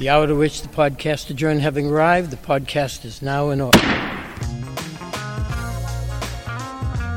[0.00, 3.78] The hour to which the podcast adjourned having arrived, the podcast is now in order.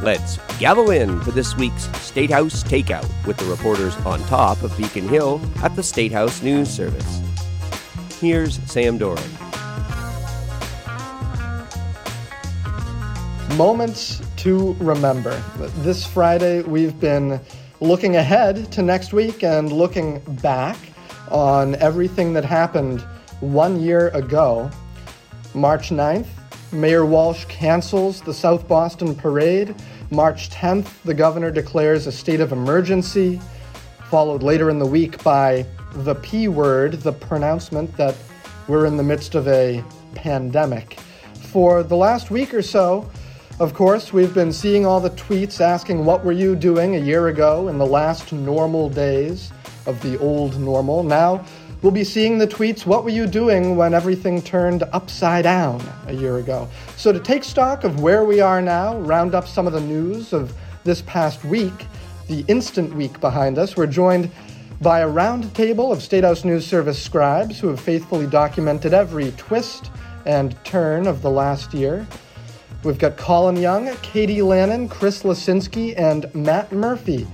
[0.04, 4.78] Let's gavel in for this week's State House Takeout with the reporters on top of
[4.78, 7.22] Beacon Hill at the State House News Service.
[8.20, 9.24] Here's Sam Doran.
[13.56, 15.42] Moments to remember.
[15.84, 17.40] This Friday, we've been
[17.80, 20.76] looking ahead to next week and looking back
[21.34, 23.02] on everything that happened
[23.42, 24.70] one year ago.
[25.54, 26.28] March 9th,
[26.72, 29.76] Mayor Walsh cancels the South Boston Parade.
[30.12, 33.42] March 10th, the governor declares a state of emergency,
[34.10, 35.66] followed later in the week by
[35.96, 38.16] the P word, the pronouncement that
[38.68, 39.84] we're in the midst of a
[40.16, 41.00] pandemic.
[41.52, 43.12] For the last week or so,
[43.60, 47.28] of course, we've been seeing all the tweets asking, What were you doing a year
[47.28, 49.52] ago in the last normal days?
[49.86, 51.04] Of the old normal.
[51.04, 51.46] Now
[51.84, 56.14] we'll be seeing the tweets, What were you doing when everything turned upside down a
[56.14, 56.68] year ago?
[56.96, 60.34] So, to take stock of where we are now, round up some of the news
[60.34, 61.86] of this past week,
[62.28, 64.32] the instant week behind us, we're joined
[64.82, 69.32] by a round table of State House News Service scribes who have faithfully documented every
[69.34, 69.92] twist
[70.26, 72.08] and turn of the last year.
[72.84, 77.28] We've got Colin Young, Katie Lannan, Chris Lisinski, and Matt Murphy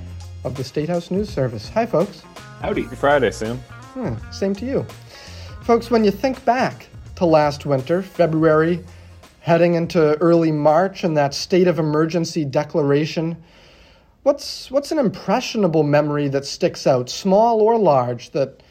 [0.44, 1.70] of the State House News Service.
[1.70, 2.23] Hi, folks.
[2.62, 2.84] Howdy.
[2.84, 3.58] Happy Friday, Sam.
[3.94, 4.86] Hmm, same to you.
[5.62, 8.84] Folks, when you think back to last winter, February,
[9.42, 13.36] heading into early March, and that state of emergency declaration,
[14.23, 18.62] what's, what's an impressionable memory that sticks out, small or large, that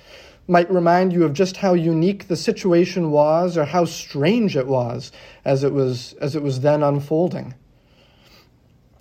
[0.46, 5.12] might remind you of just how unique the situation was or how strange it was
[5.44, 7.54] as it was, as it was then unfolding?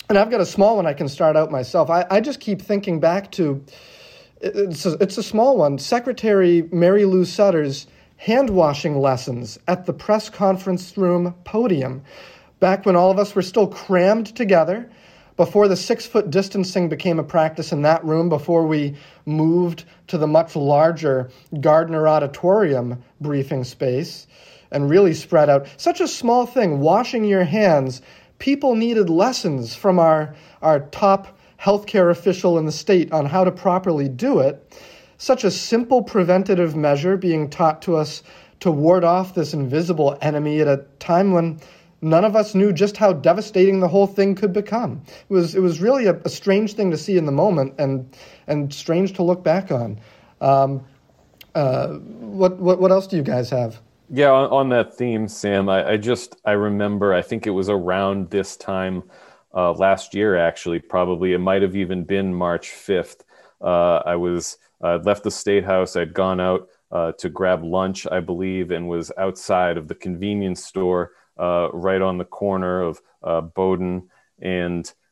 [0.10, 1.90] And I've got a small one I can start out myself.
[1.90, 3.64] I, I just keep thinking back to
[4.40, 5.78] it's a, it's a small one.
[5.80, 12.04] Secretary Mary Lou Sudders' hand washing lessons at the press conference room podium
[12.60, 14.90] back when all of us were still crammed together
[15.36, 18.96] before the six foot distancing became a practice in that room, before we
[19.26, 24.26] moved to the much larger Gardner Auditorium briefing space
[24.72, 25.68] and really spread out.
[25.78, 28.02] Such a small thing, washing your hands.
[28.40, 33.52] People needed lessons from our, our top healthcare official in the state on how to
[33.52, 34.80] properly do it,
[35.18, 38.22] such a simple preventative measure being taught to us
[38.60, 41.60] to ward off this invisible enemy at a time when
[42.02, 45.02] none of us knew just how devastating the whole thing could become.
[45.08, 48.16] It was it was really a, a strange thing to see in the moment and
[48.48, 50.00] and strange to look back on.
[50.42, 50.86] Um,
[51.56, 53.80] uh, what, what what else do you guys have?
[54.10, 57.70] Yeah, on, on that theme, Sam, I, I, just I remember I think it was
[57.70, 59.04] around this time
[59.54, 61.34] uh, last year, actually, probably.
[61.34, 63.22] It might have even been March 5th.
[63.62, 65.96] Uh, I was uh, left the state house.
[65.98, 70.64] I'd gone out uh, to grab lunch, I believe, and was outside of the convenience
[70.64, 74.10] store uh, right on the corner of uh, Bowdoin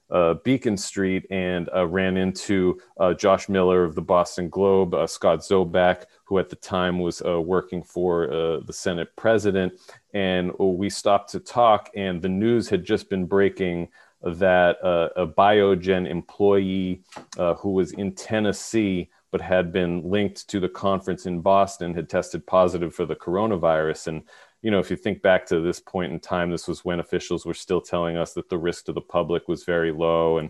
[0.09, 5.39] and Beacon Street and uh, ran into uh, Josh Miller of the Boston Globe, Scott
[5.39, 8.27] Zoback, who at the time was working for
[8.65, 9.73] the Senate president.
[10.13, 13.89] And we stopped to talk, and the news had just been breaking
[14.25, 17.03] that uh, a Biogen employee
[17.37, 22.09] uh, who was in Tennessee but had been linked to the conference in Boston had
[22.09, 24.07] tested positive for the coronavirus.
[24.07, 24.23] And,
[24.61, 27.45] you know, if you think back to this point in time, this was when officials
[27.45, 30.39] were still telling us that the risk to the public was very low.
[30.39, 30.49] And,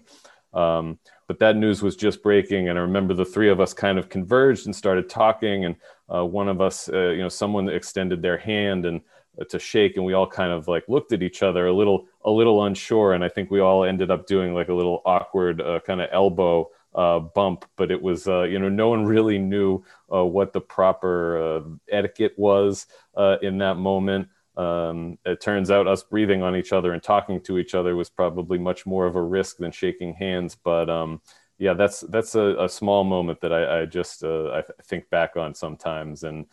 [0.54, 2.70] um, but that news was just breaking.
[2.70, 5.66] And I remember the three of us kind of converged and started talking.
[5.66, 5.76] And
[6.14, 9.02] uh, one of us, uh, you know, someone extended their hand and
[9.50, 12.32] to shake and we all kind of like looked at each other a little a
[12.32, 15.80] little unsure and i think we all ended up doing like a little awkward uh,
[15.86, 19.84] kind of elbow uh, bump but it was uh, you know no one really knew
[20.14, 21.62] uh, what the proper uh,
[21.92, 24.30] etiquette was uh, in that moment.
[24.56, 28.10] Um, it turns out us breathing on each other and talking to each other was
[28.10, 31.20] probably much more of a risk than shaking hands but um,
[31.58, 35.54] yeah that's that's a, a, small moment that i, I just I think back on
[35.54, 36.46] sometimes and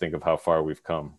[0.00, 1.16] think of how far we've come.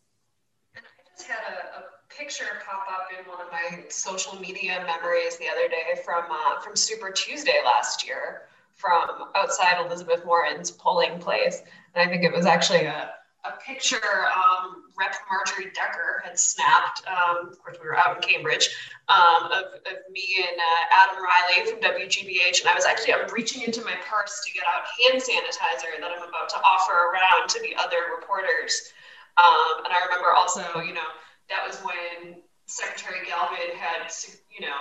[0.75, 0.79] I
[1.15, 5.47] just had a, a, picture pop up in one of my social media memories the
[5.47, 11.61] other day from uh, from Super Tuesday last year from outside Elizabeth Warren's polling place.
[11.93, 13.11] And I think it was actually a,
[13.45, 14.01] a picture
[14.35, 15.15] um, Rep.
[15.29, 17.03] Marjorie Decker had snapped.
[17.07, 18.69] Um, of course, we were out in Cambridge
[19.07, 22.61] um, of, of, me and uh, Adam Reilly from WGBH.
[22.61, 26.11] And I was actually, I'm reaching into my purse to get out hand sanitizer that
[26.11, 28.91] I'm about to offer around to the other reporters.
[29.37, 31.09] Um, and I remember also, you know,
[31.49, 34.11] that was when Secretary Galvin had,
[34.49, 34.79] you know,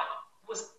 [0.49, 0.71] was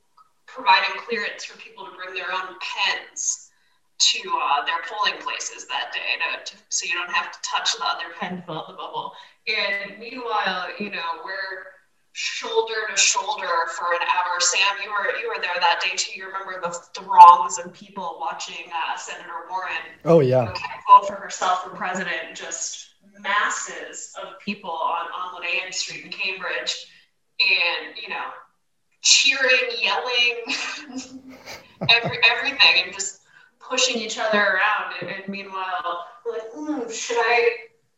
[0.47, 3.51] providing clearance for people to bring their own pens
[3.97, 7.77] to uh, their polling places that day to, to, so you don't have to touch
[7.77, 9.13] the other pen to fill out the bubble.
[9.47, 11.75] And meanwhile, you know, we're
[12.17, 14.39] shoulder to shoulder for an hour.
[14.39, 16.17] Sam, you were you were there that day too.
[16.17, 19.99] You remember the throngs of people watching uh, Senator Warren.
[20.05, 20.45] Oh yeah.
[20.87, 22.35] Vote for herself for president.
[22.35, 22.87] Just
[23.19, 26.85] masses of people on on Linnaean Street in Cambridge,
[27.41, 28.23] and you know,
[29.05, 31.29] cheering, yelling,
[31.89, 33.21] every everything, and just
[33.59, 34.93] pushing each other around.
[34.99, 37.49] And, and meanwhile, like, mm, should I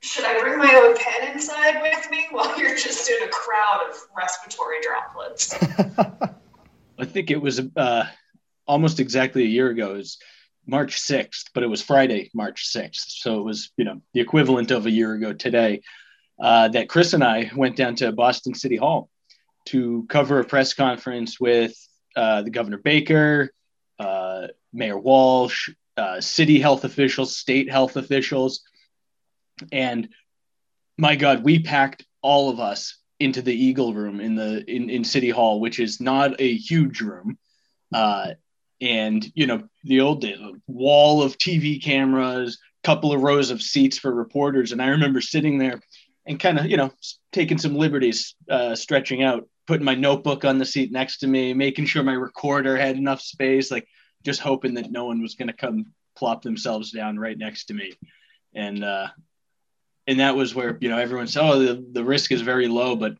[0.01, 3.89] should I bring my own pen inside with me while you're just in a crowd
[3.89, 5.56] of respiratory droplets?
[7.00, 8.06] I think it was uh,
[8.68, 9.94] almost exactly a year ago.
[9.94, 10.18] It was
[10.65, 13.06] March 6th, but it was Friday, March 6th.
[13.21, 15.81] So it was, you know, the equivalent of a year ago today
[16.39, 19.10] uh, that Chris and I went down to Boston City Hall
[19.67, 21.75] to cover a press conference with
[22.15, 23.51] uh, the Governor Baker,
[23.99, 28.61] uh, Mayor Walsh, uh, city health officials, state health officials.
[29.71, 30.09] And
[30.97, 35.03] my god we packed all of us into the eagle room in the in, in
[35.03, 37.37] city hall which is not a huge room.
[37.93, 38.33] Uh,
[38.79, 40.37] and you know the old days
[40.67, 44.71] wall of tv cameras couple of rows of seats for reporters.
[44.71, 45.81] And i remember sitting there
[46.27, 46.91] and kind of you know
[47.31, 51.53] taking some liberties uh, stretching out putting my notebook on the seat next to me
[51.53, 53.88] making sure my recorder had enough space like
[54.24, 55.85] just hoping that no one was going to come
[56.15, 57.94] plop themselves down right next to me
[58.53, 59.07] and uh,
[60.07, 62.95] and that was where you know everyone said, "Oh, the, the risk is very low."
[62.95, 63.15] But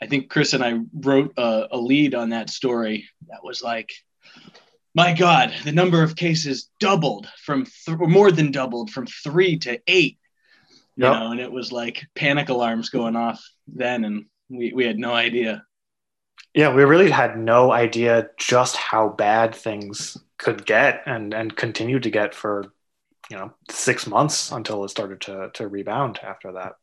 [0.00, 3.92] I think Chris and I wrote a, a lead on that story that was like,
[4.94, 9.80] "My God, the number of cases doubled from th- more than doubled from three to
[9.86, 10.18] eight."
[11.00, 11.18] You yep.
[11.18, 15.14] know, and it was like panic alarms going off then, and we we had no
[15.14, 15.64] idea.
[16.52, 22.00] Yeah, we really had no idea just how bad things could get and and continue
[22.00, 22.66] to get for
[23.30, 26.74] you know six months until it started to to rebound after that.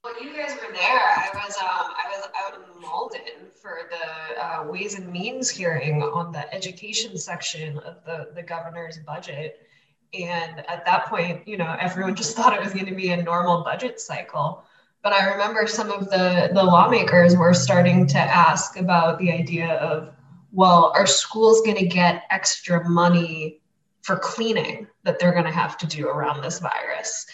[0.00, 4.42] When you guys were there, I was um, I was out in Malden for the
[4.42, 9.68] uh, Ways and Means hearing on the education section of the the governor's budget,
[10.12, 13.22] and at that point, you know, everyone just thought it was going to be a
[13.22, 14.64] normal budget cycle.
[15.02, 19.74] But I remember some of the the lawmakers were starting to ask about the idea
[19.74, 20.14] of,
[20.52, 23.60] well, are schools going to get extra money
[24.02, 27.26] for cleaning that they're going to have to do around this virus.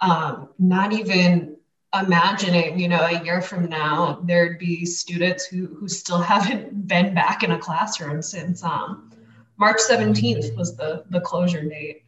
[0.00, 1.56] Um, not even
[1.98, 7.14] imagining, you know, a year from now, there'd be students who, who still haven't been
[7.14, 9.12] back in a classroom since um,
[9.56, 12.04] March 17th was the, the closure date.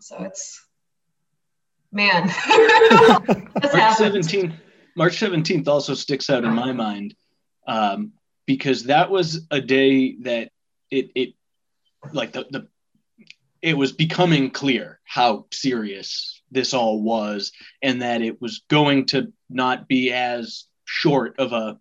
[0.00, 0.64] So it's,
[1.92, 2.26] man.
[2.26, 4.54] March 17th,
[4.96, 7.14] March 17th also sticks out in my mind
[7.66, 8.12] um,
[8.46, 10.50] because that was a day that
[10.90, 11.34] it, it
[12.12, 12.68] like the, the
[13.62, 17.52] it was becoming clear how serious this all was
[17.82, 21.78] and that it was going to not be as short of a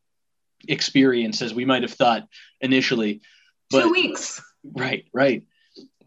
[0.68, 2.28] experience as we might have thought
[2.62, 3.22] initially.
[3.70, 4.42] But, two weeks.
[4.64, 5.44] Right right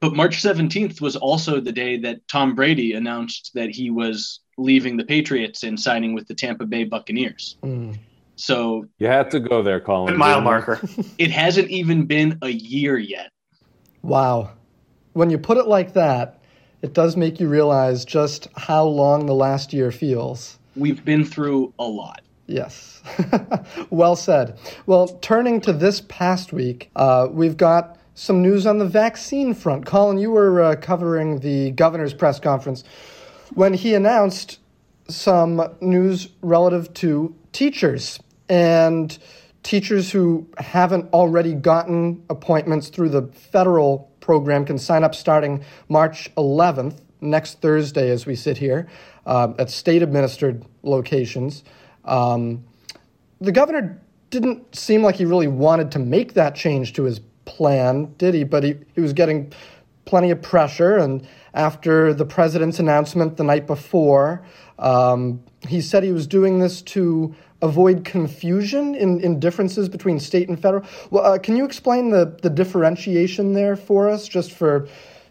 [0.00, 4.96] but march 17th was also the day that tom brady announced that he was leaving
[4.96, 7.96] the patriots and signing with the tampa bay buccaneers mm.
[8.36, 10.80] so you had to go there colin mile marker
[11.18, 13.30] it hasn't even been a year yet
[14.02, 14.50] wow
[15.18, 16.38] when you put it like that,
[16.80, 20.60] it does make you realize just how long the last year feels.
[20.76, 22.20] We've been through a lot.
[22.46, 23.02] Yes.
[23.90, 24.56] well said.
[24.86, 29.86] Well, turning to this past week, uh, we've got some news on the vaccine front.
[29.86, 32.82] Colin, you were uh, covering the governor's press conference
[33.54, 34.58] when he announced
[35.08, 39.16] some news relative to teachers and
[39.62, 43.22] teachers who haven't already gotten appointments through the
[43.52, 48.88] federal program can sign up starting March 11th, next Thursday, as we sit here,
[49.26, 51.62] uh, at state administered locations.
[52.04, 52.64] Um,
[53.40, 58.14] the governor didn't seem like he really wanted to make that change to his plan,
[58.18, 58.44] did he?
[58.44, 59.52] But he, he was getting
[60.04, 60.96] plenty of pressure.
[60.96, 64.44] And after the president's announcement the night before,
[64.78, 70.48] um, he said he was doing this to avoid confusion in, in differences between state
[70.48, 70.84] and federal.
[71.10, 74.86] Well, uh, can you explain the, the differentiation there for us, just for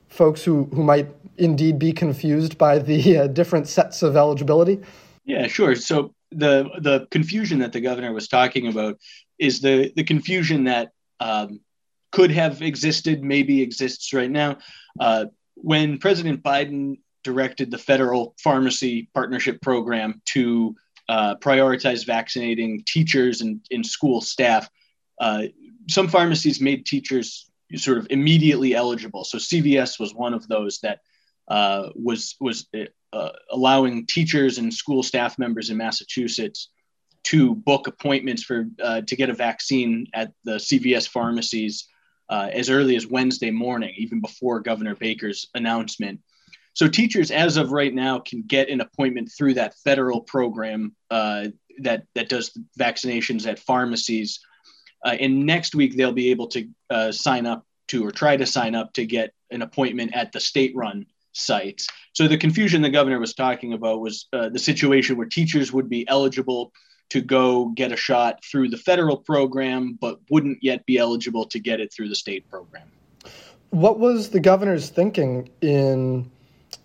[0.09, 1.07] folks who, who might
[1.37, 4.81] indeed be confused by the uh, different sets of eligibility?
[5.23, 5.75] Yeah, sure.
[5.75, 8.97] So the the confusion that the governor was talking about
[9.37, 11.59] is the the confusion that um,
[12.11, 14.57] could have existed, maybe exists right now.
[14.99, 20.75] Uh, when President Biden directed the federal pharmacy partnership program to
[21.09, 24.69] uh, prioritize vaccinating teachers and, and school staff.
[25.19, 25.43] Uh,
[25.89, 29.23] some pharmacies made teachers sort of immediately eligible.
[29.23, 30.99] So CVS was one of those that
[31.47, 32.67] uh, was was
[33.13, 36.69] uh, allowing teachers and school staff members in Massachusetts
[37.23, 41.87] to book appointments for uh, to get a vaccine at the CVS pharmacies
[42.29, 46.19] uh, as early as Wednesday morning, even before Governor Baker's announcement.
[46.73, 51.47] So teachers, as of right now, can get an appointment through that federal program uh,
[51.79, 54.39] that that does vaccinations at pharmacies.
[55.03, 58.45] Uh, and next week they'll be able to uh, sign up to or try to
[58.45, 61.87] sign up to get an appointment at the state-run sites.
[62.13, 65.89] So the confusion the governor was talking about was uh, the situation where teachers would
[65.89, 66.71] be eligible
[67.09, 71.59] to go get a shot through the federal program, but wouldn't yet be eligible to
[71.59, 72.87] get it through the state program.
[73.69, 76.29] What was the governor's thinking in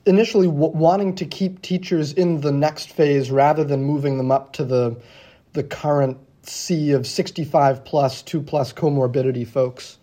[0.06, 4.52] initially w- wanting to keep teachers in the next phase rather than moving them up
[4.54, 4.96] to the
[5.52, 9.98] the current sea of 65 plus, 2 plus comorbidity folks?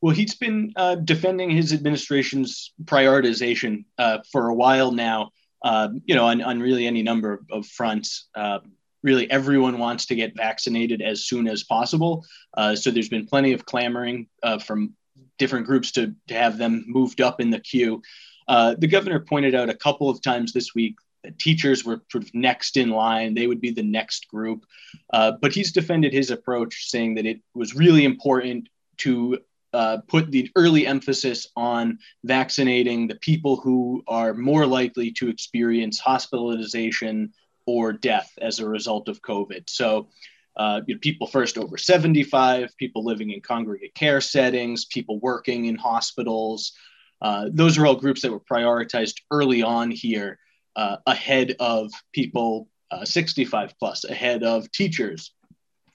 [0.00, 5.30] Well, he's been uh, defending his administration's prioritization uh, for a while now,
[5.62, 8.28] uh, you know, on, on, really any number of fronts.
[8.34, 8.60] Uh,
[9.04, 12.24] really, everyone wants to get vaccinated as soon as possible.
[12.56, 14.94] Uh, so there's been plenty of clamoring uh, from
[15.38, 18.02] different groups to, to have them moved up in the queue.
[18.48, 22.34] the governor pointed out a couple of times this week that teachers were sort of
[22.34, 23.34] next in line.
[23.34, 24.64] They would be the next group.
[25.12, 28.68] but he's defended his approach, saying that it was really important
[28.98, 29.38] to
[29.74, 35.98] uh, put the early emphasis on vaccinating the people who are more likely to experience
[35.98, 37.32] hospitalization
[37.66, 39.68] or death as a result of COVID.
[39.68, 40.08] So,
[40.56, 45.66] uh, you know, people first over 75, people living in congregate care settings, people working
[45.66, 46.72] in hospitals.
[47.20, 50.38] Uh, those are all groups that were prioritized early on here
[50.76, 55.32] uh, ahead of people uh, 65 plus, ahead of teachers,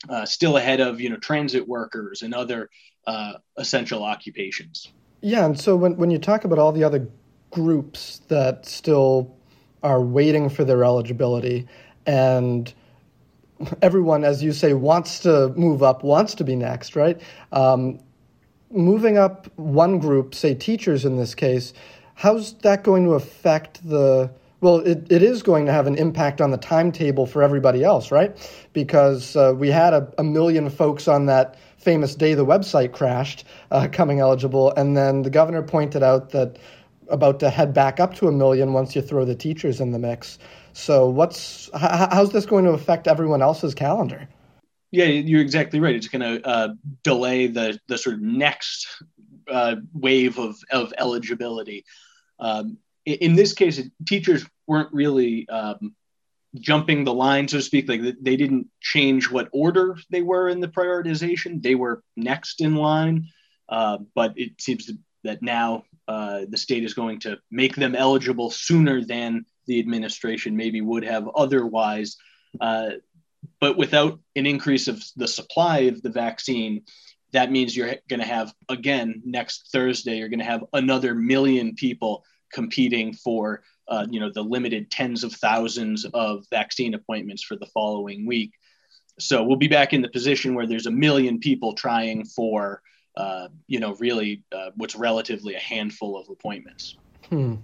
[0.09, 2.69] uh, still ahead of you know transit workers and other
[3.07, 4.91] uh, essential occupations.
[5.21, 7.07] Yeah, and so when when you talk about all the other
[7.51, 9.38] groups that still
[9.83, 11.67] are waiting for their eligibility,
[12.05, 12.73] and
[13.81, 17.21] everyone, as you say, wants to move up, wants to be next, right?
[17.51, 17.99] Um,
[18.71, 21.73] moving up one group, say teachers in this case,
[22.15, 24.31] how's that going to affect the
[24.61, 28.11] well, it, it is going to have an impact on the timetable for everybody else,
[28.11, 28.35] right?
[28.73, 33.45] Because uh, we had a, a, million folks on that famous day the website crashed
[33.71, 36.57] uh, coming eligible, and then the governor pointed out that
[37.09, 39.99] about to head back up to a million once you throw the teachers in the
[39.99, 40.39] mix.
[40.73, 44.27] So, what's how's this going to affect everyone else's calendar?
[44.91, 45.95] Yeah, you're exactly right.
[45.95, 46.69] It's going to uh,
[47.03, 48.87] delay the the sort of next
[49.49, 51.85] uh, wave of of eligibility.
[52.39, 55.95] Um, in this case, teachers weren't really um,
[56.55, 57.89] jumping the line, so to speak.
[57.89, 62.75] Like they didn't change what order they were in the prioritization; they were next in
[62.75, 63.27] line.
[63.67, 64.89] Uh, but it seems
[65.23, 70.57] that now uh, the state is going to make them eligible sooner than the administration
[70.57, 72.17] maybe would have otherwise.
[72.59, 72.89] Uh,
[73.61, 76.81] but without an increase of the supply of the vaccine,
[77.31, 80.17] that means you're going to have again next Thursday.
[80.17, 85.23] You're going to have another million people competing for uh, you know the limited tens
[85.23, 88.53] of thousands of vaccine appointments for the following week.
[89.19, 92.81] So we'll be back in the position where there's a million people trying for
[93.19, 96.95] uh, you know really uh, what's relatively a handful of appointments.
[97.29, 97.55] Hmm.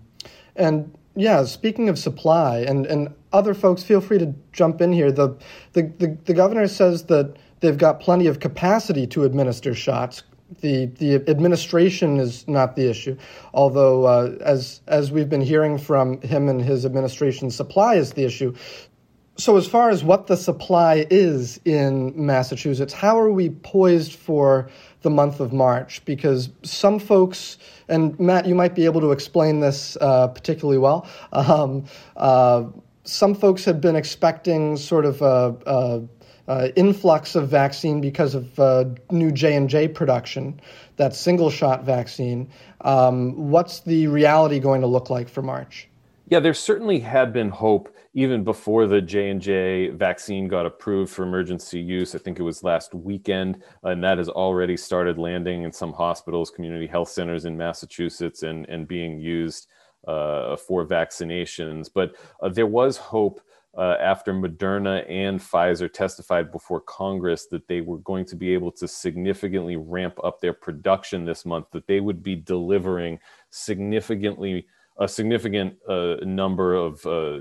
[0.55, 5.12] And yeah, speaking of supply, and, and other folks, feel free to jump in here.
[5.12, 5.29] The,
[5.74, 10.24] the, the, the governor says that they've got plenty of capacity to administer shots
[10.62, 13.17] the the administration is not the issue,
[13.53, 18.24] although uh, as as we've been hearing from him and his administration, supply is the
[18.24, 18.53] issue.
[19.38, 24.69] So as far as what the supply is in Massachusetts, how are we poised for
[25.05, 26.03] the month of March?
[26.03, 27.57] Because some folks,
[27.88, 31.07] and Matt, you might be able to explain this uh, particularly well.
[31.31, 31.85] Um,
[32.17, 32.65] uh,
[33.05, 36.03] some folks have been expecting sort of a, a
[36.47, 40.59] uh, influx of vaccine because of uh, new J and J production,
[40.97, 42.50] that single shot vaccine.
[42.81, 45.88] Um, what's the reality going to look like for March?
[46.27, 51.12] Yeah, there certainly had been hope even before the J and J vaccine got approved
[51.12, 52.15] for emergency use.
[52.15, 56.50] I think it was last weekend, and that has already started landing in some hospitals,
[56.50, 59.67] community health centers in Massachusetts, and and being used
[60.08, 61.89] uh, for vaccinations.
[61.94, 63.39] But uh, there was hope
[63.77, 68.72] uh, after Moderna and Pfizer testified before Congress that they were going to be able
[68.72, 73.20] to significantly ramp up their production this month, that they would be delivering
[73.51, 74.65] significantly
[74.99, 77.39] a significant uh, number of uh,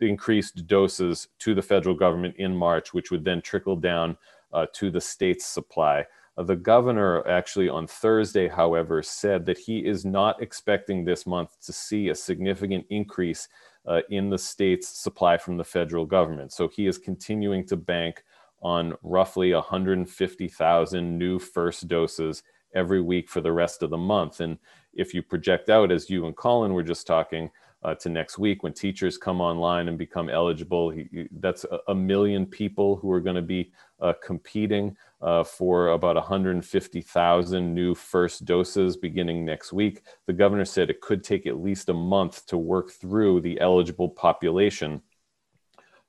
[0.00, 4.16] increased doses to the federal government in March, which would then trickle down
[4.52, 6.04] uh, to the state's supply.
[6.36, 11.56] Uh, the governor actually on Thursday, however, said that he is not expecting this month
[11.60, 13.48] to see a significant increase
[13.86, 16.52] uh, in the state's supply from the federal government.
[16.52, 18.22] So he is continuing to bank
[18.60, 22.42] on roughly 150,000 new first doses
[22.74, 24.40] every week for the rest of the month.
[24.40, 24.58] And
[24.94, 27.50] if you project out, as you and Colin were just talking,
[27.82, 30.90] uh, to next week when teachers come online and become eligible.
[30.90, 35.44] He, he, that's a, a, million people who are going to be uh, competing uh,
[35.44, 40.02] for about 150,000 new first doses beginning next week.
[40.26, 44.08] The governor said it could take at least a month to work through the eligible
[44.08, 45.00] population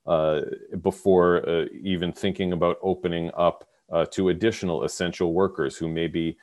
[0.07, 0.41] uh,
[0.81, 6.37] before uh, even thinking about opening up uh, to additional essential workers who may be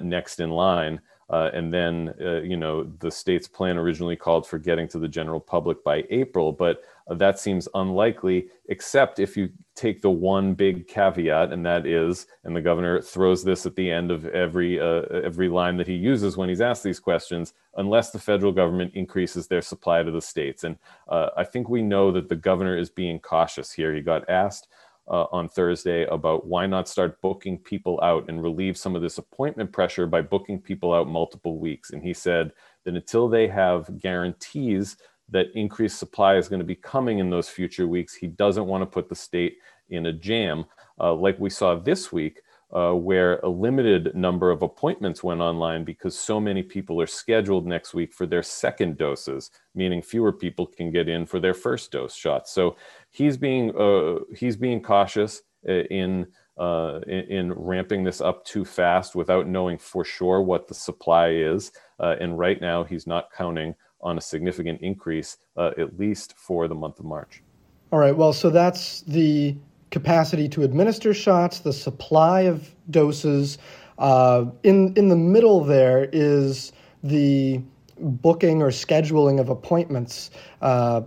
[0.00, 1.00] next in line.
[1.32, 5.08] Uh, and then, uh, you know, the state's plan originally called for getting to the
[5.08, 10.52] general public by April, but uh, that seems unlikely, except if you take the one
[10.52, 14.78] big caveat, and that is, and the governor throws this at the end of every
[14.78, 18.92] uh, every line that he uses when he's asked these questions, unless the federal government
[18.94, 20.64] increases their supply to the states.
[20.64, 20.76] And
[21.08, 23.94] uh, I think we know that the governor is being cautious here.
[23.94, 24.68] He got asked
[25.08, 29.18] uh, on Thursday about why not start booking people out and relieve some of this
[29.18, 31.90] appointment pressure by booking people out multiple weeks.
[31.90, 32.52] And he said
[32.84, 34.96] that until they have guarantees
[35.28, 38.82] that increased supply is going to be coming in those future weeks, he doesn't want
[38.82, 39.56] to put the state
[39.90, 40.64] in a jam
[41.00, 42.40] uh, like we saw this week
[42.72, 47.66] uh, where a limited number of appointments went online because so many people are scheduled
[47.66, 51.92] next week for their second doses, meaning fewer people can get in for their first
[51.92, 52.50] dose shots.
[52.52, 52.76] So
[53.12, 56.26] he's being uh, he's being cautious in,
[56.58, 61.28] uh, in, in ramping this up too fast without knowing for sure what the supply
[61.28, 61.70] is.
[62.00, 66.66] Uh, and right now, he's not counting on a significant increase, uh, at least for
[66.66, 67.42] the month of March.
[67.92, 68.16] All right.
[68.16, 69.56] Well, so that's the
[69.90, 73.58] capacity to administer shots, the supply of doses.
[73.98, 76.72] Uh, in in the middle there is
[77.04, 77.60] the
[78.00, 80.30] booking or scheduling of appointments
[80.62, 81.02] uh,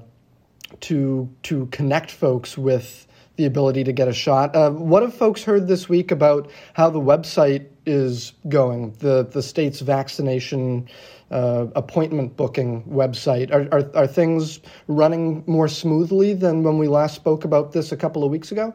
[0.81, 4.55] to to connect folks with the ability to get a shot.
[4.55, 8.91] Uh, what have folks heard this week about how the website is going?
[8.99, 10.87] The the state's vaccination
[11.31, 13.51] uh, appointment booking website.
[13.51, 17.97] Are, are, are things running more smoothly than when we last spoke about this a
[17.97, 18.73] couple of weeks ago?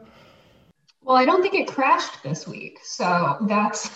[1.03, 3.89] Well, I don't think it crashed this week, so that's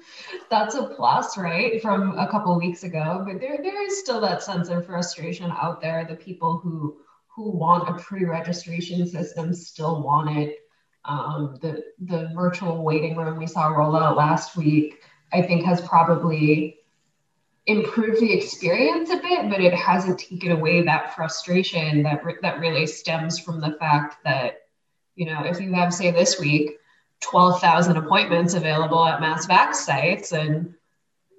[0.50, 3.24] that's a plus, right, from a couple of weeks ago.
[3.26, 6.06] But there there is still that sense of frustration out there.
[6.08, 6.96] The people who
[7.34, 10.58] who want a pre-registration system still want it.
[11.04, 15.80] Um, the the virtual waiting room we saw roll out last week, I think, has
[15.82, 16.78] probably
[17.66, 22.60] improved the experience a bit, but it hasn't taken away that frustration that re- that
[22.60, 24.62] really stems from the fact that
[25.16, 26.78] you know if you have say this week
[27.20, 30.74] 12,000 appointments available at mass vax sites and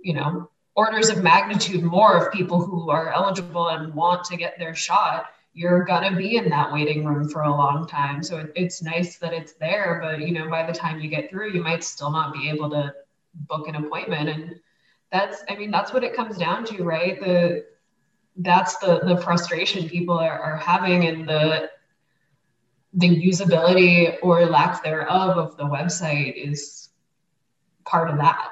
[0.02, 4.58] you know orders of magnitude more of people who are eligible and want to get
[4.58, 8.22] their shot you're to be in that waiting room for a long time.
[8.22, 11.30] So it, it's nice that it's there but you know by the time you get
[11.30, 12.94] through you might still not be able to
[13.34, 14.30] book an appointment.
[14.30, 14.56] And
[15.12, 17.20] that's i mean that's what it comes down to right?
[17.20, 17.66] The
[18.38, 21.70] that's the the frustration people are, are having and the
[22.94, 26.90] the usability or lack thereof of the website is
[27.86, 28.52] part of that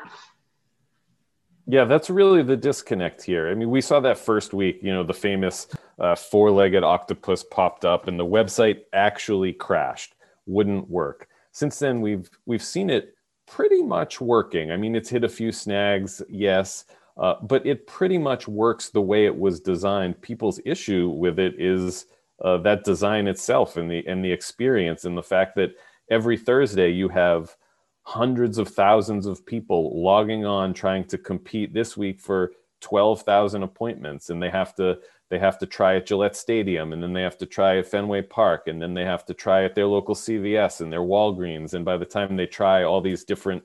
[1.67, 5.03] yeah that's really the disconnect here i mean we saw that first week you know
[5.03, 5.67] the famous
[5.99, 12.29] uh, four-legged octopus popped up and the website actually crashed wouldn't work since then we've
[12.45, 13.15] we've seen it
[13.47, 14.71] pretty much working.
[14.71, 16.85] I mean, it's hit a few snags, yes,
[17.17, 20.21] uh, but it pretty much works the way it was designed.
[20.21, 22.05] People's issue with it is
[22.43, 25.75] uh, that design itself and the and the experience and the fact that
[26.09, 27.55] every Thursday you have
[28.03, 34.29] hundreds of thousands of people logging on trying to compete this week for 12,000 appointments
[34.29, 34.99] and they have to
[35.33, 38.21] they have to try at Gillette Stadium, and then they have to try at Fenway
[38.21, 41.73] Park, and then they have to try at their local CVS and their Walgreens.
[41.73, 43.63] And by the time they try all these different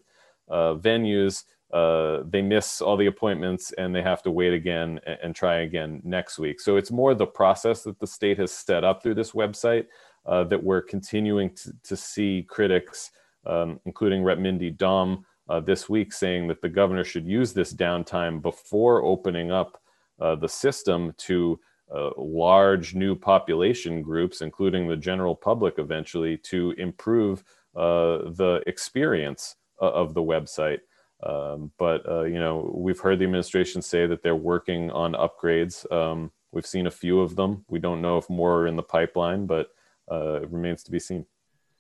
[0.49, 5.19] uh, venues, uh, they miss all the appointments and they have to wait again and,
[5.23, 6.59] and, try again next week.
[6.59, 9.89] So it's more the process that the state has set up through this website
[10.25, 13.11] uh, that we're continuing to, to see critics,
[13.49, 14.39] um, including Rep.
[14.39, 19.51] Mindy Domb, uh, this week saying that the governor should use this downtime before opening
[19.51, 19.81] up
[20.21, 21.59] uh, the system to
[21.95, 27.43] uh, large new population groups, including the general public eventually, to improve
[27.75, 30.81] uh, the experience uh, of the website.
[31.23, 35.91] Um, but, uh, you know, we've heard the administration say that they're working on upgrades.
[35.91, 37.65] Um, we've seen a few of them.
[37.69, 39.69] We don't know if more are in the pipeline, but
[40.11, 41.27] it remains to be seen.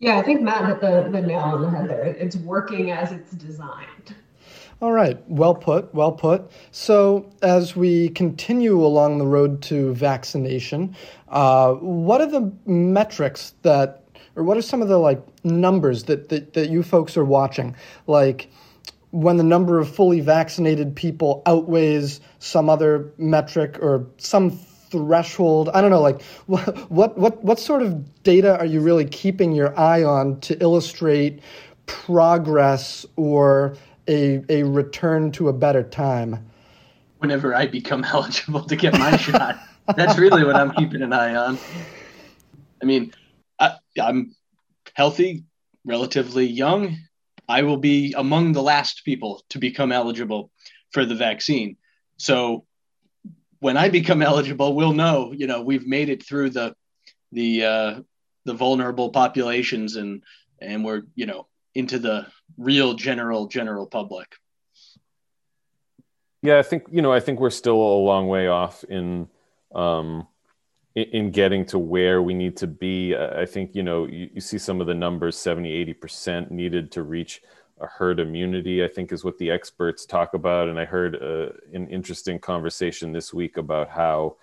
[0.01, 2.05] Yeah, I think Matt hit the, the nail on the head there.
[2.05, 4.15] It's working as it's designed.
[4.81, 6.53] All right, well put, well put.
[6.71, 10.95] So, as we continue along the road to vaccination,
[11.29, 14.05] uh, what are the metrics that,
[14.37, 17.75] or what are some of the like numbers that, that, that you folks are watching?
[18.07, 18.53] Like,
[19.11, 25.68] when the number of fully vaccinated people outweighs some other metric or some threshold.
[25.72, 29.79] I don't know like what what what sort of data are you really keeping your
[29.79, 31.40] eye on to illustrate
[31.87, 36.44] progress or a a return to a better time?
[37.18, 39.59] Whenever i become eligible to get my shot.
[39.96, 41.59] That's really what i'm keeping an eye on.
[42.83, 43.12] I mean
[43.59, 44.35] I, i'm
[44.94, 45.44] healthy
[45.85, 46.98] relatively young.
[47.48, 50.51] I will be among the last people to become eligible
[50.92, 51.77] for the vaccine.
[52.18, 52.66] So
[53.61, 56.75] when I become eligible, we'll know, you know, we've made it through the
[57.33, 58.01] the uh,
[58.44, 60.23] the vulnerable populations and
[60.61, 64.35] and we're, you know, into the real general general public.
[66.42, 69.29] Yeah, I think you know, I think we're still a long way off in
[69.75, 70.27] um,
[70.94, 73.14] in getting to where we need to be.
[73.16, 76.92] I think you know, you, you see some of the numbers, 70, 80 percent needed
[76.92, 77.42] to reach
[77.81, 80.69] a herd immunity, I think is what the experts talk about.
[80.69, 84.37] And I heard uh, an interesting conversation this week about how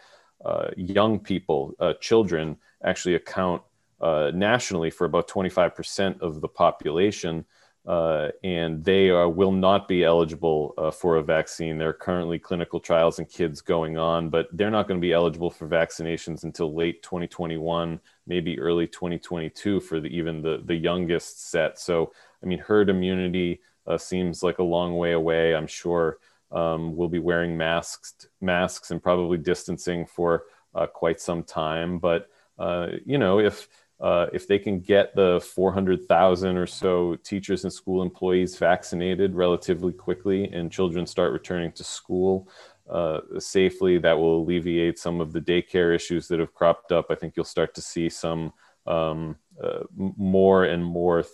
[0.43, 3.61] uh, young people, uh, children, actually account
[4.01, 7.45] uh, nationally for about 25% of the population.
[7.85, 11.77] Uh, and they are, will not be eligible uh, for a vaccine.
[11.77, 15.13] There are currently clinical trials in kids going on, but they're not going to be
[15.13, 21.49] eligible for vaccinations until late 2021, maybe early 2022 for the, even the, the youngest
[21.51, 21.77] set.
[21.79, 22.11] So
[22.45, 25.55] I mean, herd immunity uh, seems like a long way away.
[25.55, 26.19] I'm sure
[26.51, 30.43] um, we'll be wearing masks, masks, and probably distancing for
[30.75, 31.99] uh, quite some time.
[31.99, 32.29] But
[32.59, 33.67] uh, you know, if
[33.99, 39.93] uh, if they can get the 400,000 or so teachers and school employees vaccinated relatively
[39.93, 42.49] quickly, and children start returning to school
[42.89, 47.07] uh, safely, that will alleviate some of the daycare issues that have cropped up.
[47.09, 48.53] I think you'll start to see some
[48.85, 51.33] um, uh, more and more th-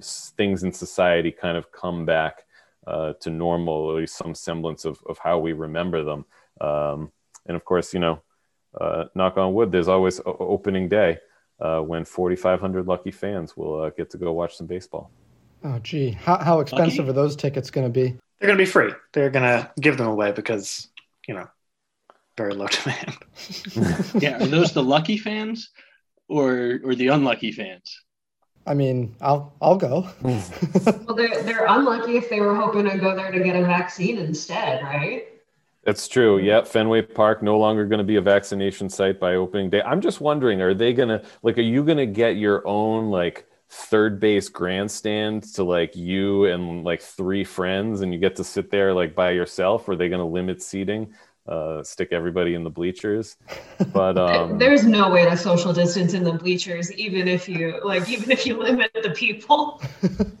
[0.00, 2.44] things in society kind of come back
[2.86, 6.24] uh, to normal, or at least some semblance of, of how we remember them.
[6.60, 7.12] Um,
[7.46, 8.22] and of course, you know,
[8.80, 11.18] uh, knock on wood, there's always o- opening day
[11.60, 15.10] uh, when 4,500 lucky fans will uh, get to go watch some baseball.
[15.64, 16.10] Oh, gee.
[16.10, 17.10] How, how expensive lucky?
[17.10, 18.16] are those tickets going to be?
[18.38, 18.92] They're going to be free.
[19.12, 20.88] They're going to give them away because,
[21.26, 21.48] you know,
[22.36, 23.16] very low demand.
[24.22, 24.42] yeah.
[24.42, 25.70] Are those the lucky fans
[26.28, 28.02] or, or the unlucky fans?
[28.66, 30.08] I mean, I'll I'll go.
[30.22, 34.18] well, they're they're unlucky if they were hoping to go there to get a vaccine
[34.18, 35.28] instead, right?
[35.84, 36.38] That's true.
[36.38, 39.82] Yep, Fenway Park no longer going to be a vaccination site by opening day.
[39.82, 41.58] I'm just wondering, are they going to like?
[41.58, 46.82] Are you going to get your own like third base grandstand to like you and
[46.82, 49.88] like three friends, and you get to sit there like by yourself?
[49.88, 51.14] Or are they going to limit seating?
[51.48, 53.36] Uh, stick everybody in the bleachers.
[53.92, 58.08] But um, there's no way to social distance in the bleachers, even if you like,
[58.08, 59.80] even if you limit the people.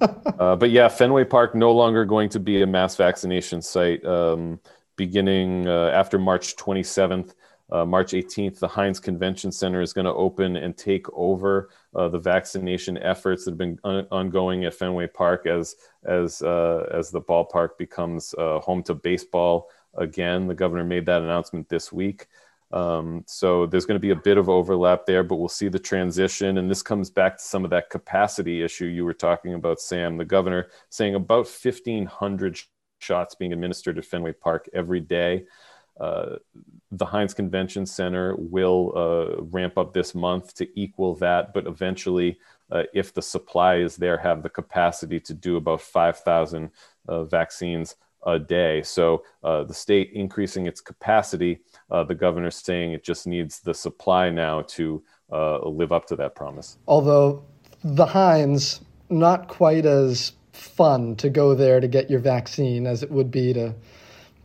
[0.40, 4.04] uh, but yeah, Fenway Park no longer going to be a mass vaccination site.
[4.04, 4.58] Um,
[4.96, 7.34] beginning uh, after March 27th,
[7.70, 12.08] uh, March 18th, the Hynes Convention Center is going to open and take over uh,
[12.08, 17.10] the vaccination efforts that have been un- ongoing at Fenway Park as as uh, as
[17.10, 20.46] the ballpark becomes uh, home to baseball again.
[20.46, 22.26] The governor made that announcement this week.
[22.72, 25.78] Um, so there's going to be a bit of overlap there, but we'll see the
[25.78, 26.58] transition.
[26.58, 30.16] And this comes back to some of that capacity issue you were talking about, Sam.
[30.16, 32.58] The governor saying about 1,500
[32.98, 35.46] shots being administered at Fenway Park every day.
[35.98, 36.36] Uh,
[36.90, 42.38] the Hynes Convention Center will uh, ramp up this month to equal that, but eventually,
[42.70, 46.70] uh, if the supply is there, have the capacity to do about 5,000
[47.08, 48.82] uh, vaccines a day.
[48.82, 53.74] So uh, the state increasing its capacity, uh, the governor's saying it just needs the
[53.74, 55.02] supply now to
[55.32, 56.78] uh, live up to that promise.
[56.86, 57.44] Although
[57.84, 63.10] the Hynes, not quite as fun to go there to get your vaccine as it
[63.10, 63.74] would be to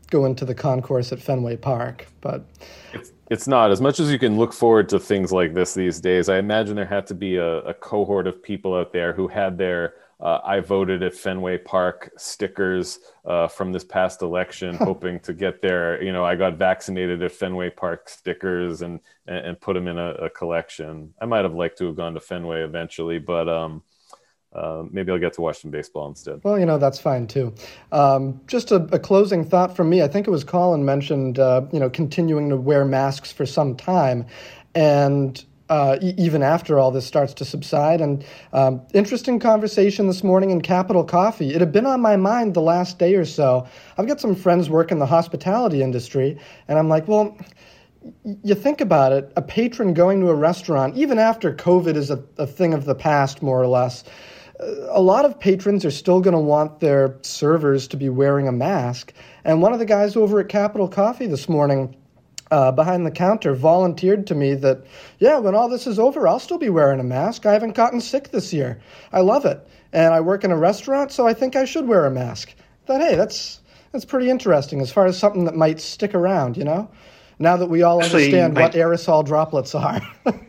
[0.10, 2.46] go into the concourse at Fenway Park, but.
[2.94, 6.02] It's, it's not as much as you can look forward to things like this these
[6.02, 6.28] days.
[6.28, 9.58] I imagine there had to be a, a cohort of people out there who had
[9.58, 15.34] their uh, I voted at Fenway Park stickers uh, from this past election, hoping to
[15.34, 16.02] get there.
[16.02, 20.12] You know, I got vaccinated at Fenway Park stickers and and, put them in a,
[20.14, 21.14] a, collection.
[21.22, 23.82] I might have liked to have gone to Fenway eventually, but um,
[24.54, 26.42] uh, maybe I'll get to watch some baseball instead.
[26.44, 27.54] Well, you know that's fine too.
[27.92, 30.02] Um, just a, a, closing thought from me.
[30.02, 33.76] I think it was Colin mentioned, uh, you know, continuing to wear masks for some
[33.76, 34.26] time,
[34.76, 38.02] and uh, e- even after all this starts to subside.
[38.02, 41.54] And um, interesting conversation this morning in Capital Coffee.
[41.54, 43.66] It had been on my mind the last day or so.
[43.98, 47.38] I've got some friends work in the hospitality industry, and I'm like, well,
[48.44, 52.22] you think about it, a patron going to a restaurant, even after COVID is a,
[52.38, 54.04] a thing of the past, more or less,
[54.90, 58.52] a lot of patrons are still going to want their servers to be wearing a
[58.52, 59.14] mask.
[59.46, 61.96] And one of the guys over at Capital Coffee this morning,
[62.52, 64.84] uh, behind the counter, volunteered to me that,
[65.20, 67.46] yeah, when all this is over, I'll still be wearing a mask.
[67.46, 68.82] I haven't gotten sick this year.
[69.12, 69.66] I love it.
[69.94, 72.54] And I work in a restaurant, so I think I should wear a mask.
[72.58, 73.62] I thought, hey, that's,
[73.92, 76.90] that's pretty interesting as far as something that might stick around, you know?
[77.40, 80.02] Now that we all Actually, understand might- what aerosol droplets are.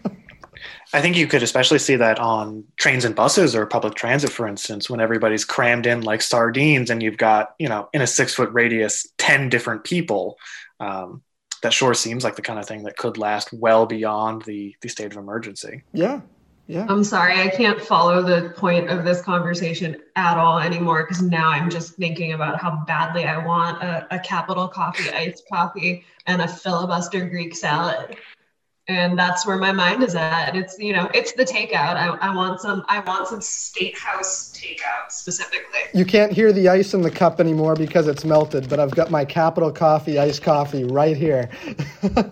[0.95, 4.47] I think you could especially see that on trains and buses or public transit, for
[4.47, 8.35] instance, when everybody's crammed in like sardines and you've got, you know, in a six
[8.35, 10.37] foot radius, 10 different people.
[10.81, 11.23] Um,
[11.63, 14.89] that sure seems like the kind of thing that could last well beyond the, the
[14.89, 15.83] state of emergency.
[15.93, 16.21] yeah,
[16.69, 16.87] yeah.
[16.89, 21.49] I'm sorry, I can't follow the point of this conversation at all anymore because now
[21.49, 26.41] I'm just thinking about how badly I want a, a capital coffee, iced coffee, and
[26.41, 28.17] a filibuster Greek salad.
[28.93, 30.55] And that's where my mind is at.
[30.55, 31.97] It's you know, it's the takeout.
[31.97, 32.85] I, I want some.
[32.89, 35.81] I want some state house takeout specifically.
[35.95, 39.11] You can't hear the ice in the cup anymore because it's melted, but I've got
[39.11, 41.49] my Capital Coffee iced coffee right here.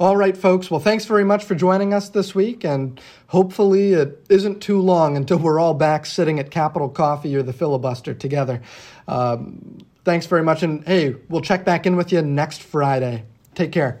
[0.00, 0.68] All right, folks.
[0.68, 5.16] Well, thanks very much for joining us this week, and hopefully it isn't too long
[5.16, 8.60] until we're all back sitting at Capital Coffee or the filibuster together.
[9.06, 13.22] Um, thanks very much, and hey, we'll check back in with you next Friday.
[13.54, 14.00] Take care.